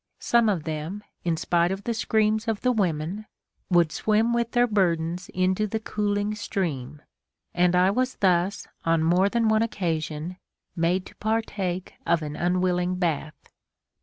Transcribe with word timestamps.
Some 0.17 0.49
of 0.49 0.63
them, 0.63 1.03
in 1.23 1.37
spite 1.37 1.71
of 1.71 1.83
the 1.83 1.93
screams 1.93 2.47
of 2.47 2.61
the 2.61 2.71
women, 2.71 3.27
would 3.69 3.91
swim 3.91 4.33
with 4.33 4.53
their 4.53 4.65
burdens 4.65 5.29
into 5.29 5.67
the 5.67 5.79
cooling 5.79 6.33
stream, 6.33 7.03
and 7.53 7.75
I 7.75 7.91
was 7.91 8.15
thus, 8.15 8.67
on 8.83 9.03
more 9.03 9.29
than 9.29 9.47
one 9.47 9.61
occasion, 9.61 10.37
made 10.75 11.05
to 11.05 11.15
partake 11.17 11.93
of 12.07 12.23
an 12.23 12.35
unwilling 12.35 12.95
bath. 12.95 13.51